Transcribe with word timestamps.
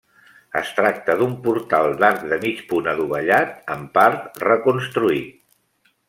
Es 0.59 0.69
tracta 0.77 1.15
d'un 1.17 1.33
portal 1.43 1.91
d'arc 1.99 2.23
de 2.33 2.39
mig 2.45 2.63
punt 2.71 2.89
adovellat, 2.93 3.53
en 3.77 3.83
part 4.01 4.41
reconstruït. 4.49 5.93